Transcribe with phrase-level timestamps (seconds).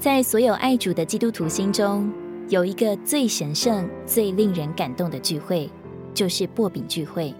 [0.00, 2.10] 在所有爱主的基督徒心中，
[2.48, 5.68] 有一个最神圣、最令人感动的聚会，
[6.14, 7.34] 就是擘饼聚会。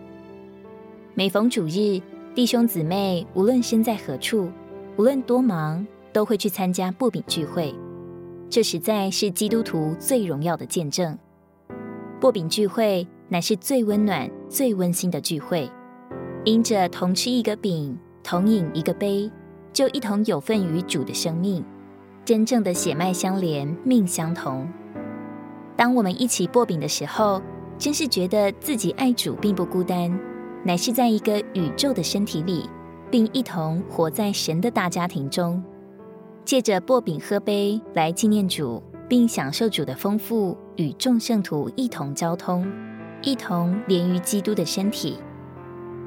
[1.14, 1.98] 每逢主日，
[2.34, 4.50] 弟兄姊妹无论身在何处，
[4.98, 7.74] 无论多忙，都会去参加擘饼聚会。
[8.50, 11.18] 这实在是基督徒最荣耀的见证。
[12.20, 15.66] 擘饼聚会乃是最温暖、最温馨的聚会，
[16.44, 19.30] 因着同吃一个饼，同饮一个杯，
[19.72, 21.64] 就一同有份于主的生命，
[22.30, 24.64] 真正的血脉相连，命相同。
[25.76, 27.42] 当我们一起擘饼的时候，
[27.76, 30.16] 真是觉得自己爱主并不孤单，
[30.64, 32.70] 乃是在一个宇宙的身体里，
[33.10, 35.60] 并一同活在神的大家庭中。
[36.44, 42.64] 借着擘饼喝杯来纪念主，并享受主的丰富，与众圣徒一同交通，
[43.22, 45.18] 一同连于基督的身体。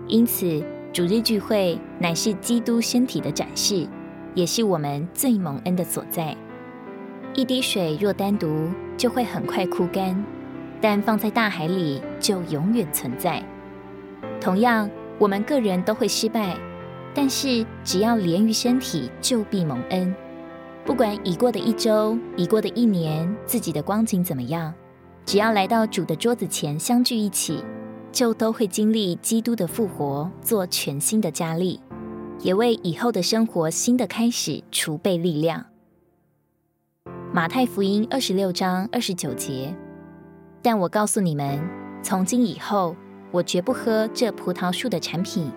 [0.07, 0.63] 因此，
[0.93, 3.85] 主日聚会乃是基督身体的展示，
[4.35, 6.35] 也是我们最蒙恩的所在。
[7.35, 10.23] 一滴水若单独，就会很快枯干，
[10.79, 13.43] 但放在大海里就永远存在。
[14.39, 16.55] 同样，我们个人都会失败，
[17.13, 20.13] 但是只要连于身体，就必蒙恩。
[20.85, 24.73] 不管已过的一周、已过的一年，自己的光景怎么样，
[25.25, 27.63] 只要来到主的桌子前相聚一起，
[28.11, 31.79] 就都会经历基督的复活，做全新的加力，
[32.43, 35.65] 也为以后的生活新的开始储备力量。
[37.33, 39.73] 马太福音二十六章二十九节，
[40.61, 41.59] 但我告诉你们，
[42.03, 42.95] 从今以后，
[43.31, 45.49] 我绝不喝这葡萄树的产品，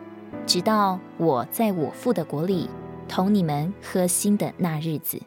[0.47, 2.71] 直到我在我父的国里
[3.09, 5.21] 同你们喝新的那日子。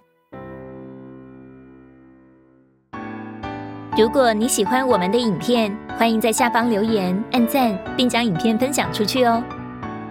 [3.97, 9.43] 如果你喜欢我们的影片，欢迎在下方留言、按赞，并将影片分享出去哦。